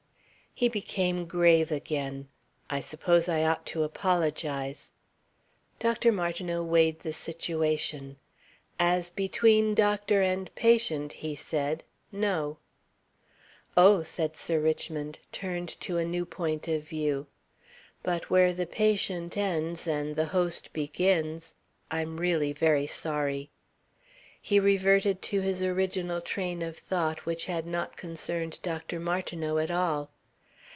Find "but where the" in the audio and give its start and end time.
18.03-18.67